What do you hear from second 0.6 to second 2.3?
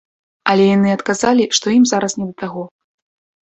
яны адказалі, што ім зараз не